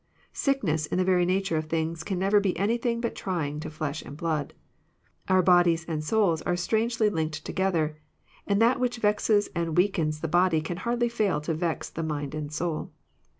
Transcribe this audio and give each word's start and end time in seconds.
Sickness, 0.33 0.87
in 0.87 0.97
the 0.97 1.05
^ery 1.05 1.27
nature 1.27 1.57
of 1.57 1.65
things, 1.65 2.03
can 2.03 2.17
never 2.17 2.39
be 2.39 2.57
anything 2.57 3.01
but 3.01 3.13
trying 3.13 3.59
to 3.59 3.69
flesh 3.69 4.01
and 4.01 4.17
blood. 4.17 4.55
Our 5.29 5.43
bodies 5.43 5.85
and 5.87 6.03
souls 6.03 6.41
are 6.41 6.55
strangely 6.55 7.07
linked 7.07 7.45
together, 7.45 7.99
and 8.47 8.59
that 8.59 8.79
which 8.79 8.97
vexes 8.97 9.49
and 9.53 9.77
weakens 9.77 10.21
the 10.21 10.27
body 10.27 10.59
can 10.59 10.77
hardly 10.77 11.07
fail 11.07 11.39
to 11.41 11.53
vex 11.53 11.87
the 11.87 12.01
mind 12.01 12.33
and 12.33 12.51
soul. 12.51 12.91